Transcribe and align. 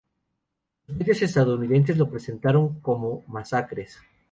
Los 0.87 0.97
medios 0.97 1.21
estadounidenses 1.21 1.95
los 1.95 2.09
presentaron 2.09 2.67
todos 2.69 2.81
como 2.81 3.23
masacres. 3.27 3.99